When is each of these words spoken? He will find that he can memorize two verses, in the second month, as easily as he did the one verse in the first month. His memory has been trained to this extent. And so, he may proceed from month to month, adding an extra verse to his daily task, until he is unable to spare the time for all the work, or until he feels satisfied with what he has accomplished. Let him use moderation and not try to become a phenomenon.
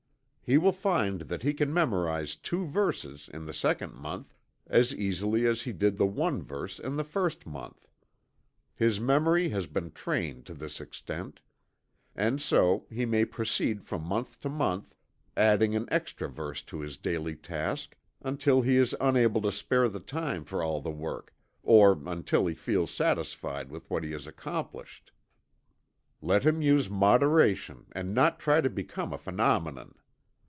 He 0.43 0.57
will 0.57 0.73
find 0.73 1.21
that 1.21 1.43
he 1.43 1.53
can 1.53 1.73
memorize 1.73 2.35
two 2.35 2.65
verses, 2.65 3.29
in 3.33 3.45
the 3.45 3.53
second 3.53 3.93
month, 3.93 4.35
as 4.67 4.93
easily 4.93 5.47
as 5.47 5.61
he 5.61 5.71
did 5.71 5.95
the 5.95 6.05
one 6.05 6.41
verse 6.43 6.77
in 6.77 6.97
the 6.97 7.05
first 7.05 7.47
month. 7.47 7.87
His 8.75 8.99
memory 8.99 9.47
has 9.51 9.65
been 9.65 9.91
trained 9.91 10.45
to 10.47 10.53
this 10.53 10.81
extent. 10.81 11.39
And 12.17 12.41
so, 12.41 12.85
he 12.89 13.05
may 13.05 13.23
proceed 13.23 13.85
from 13.85 14.01
month 14.03 14.41
to 14.41 14.49
month, 14.49 14.93
adding 15.37 15.73
an 15.73 15.87
extra 15.89 16.27
verse 16.27 16.61
to 16.63 16.81
his 16.81 16.97
daily 16.97 17.37
task, 17.37 17.95
until 18.21 18.61
he 18.61 18.75
is 18.75 18.93
unable 18.99 19.39
to 19.43 19.53
spare 19.53 19.87
the 19.87 20.01
time 20.01 20.43
for 20.43 20.61
all 20.61 20.81
the 20.81 20.91
work, 20.91 21.33
or 21.63 21.97
until 22.07 22.45
he 22.45 22.55
feels 22.55 22.91
satisfied 22.91 23.69
with 23.69 23.89
what 23.89 24.03
he 24.03 24.11
has 24.11 24.27
accomplished. 24.27 25.13
Let 26.21 26.43
him 26.43 26.61
use 26.61 26.89
moderation 26.89 27.85
and 27.93 28.13
not 28.13 28.37
try 28.37 28.59
to 28.59 28.69
become 28.69 29.13
a 29.13 29.17
phenomenon. 29.17 29.95